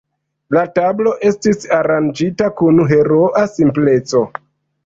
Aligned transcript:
La 0.55 0.63
tablo 0.77 1.11
estis 1.31 1.69
aranĝita 1.79 2.49
kun 2.63 2.83
heroa 2.93 3.47
simpleco. 3.59 4.27